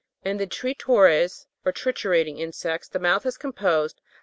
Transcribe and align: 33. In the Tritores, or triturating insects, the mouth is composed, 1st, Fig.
33. 0.23 0.31
In 0.31 0.37
the 0.37 0.47
Tritores, 0.47 1.45
or 1.63 1.71
triturating 1.71 2.39
insects, 2.39 2.87
the 2.87 2.97
mouth 2.97 3.23
is 3.23 3.37
composed, 3.37 3.97
1st, 3.97 3.99
Fig. 4.01 4.17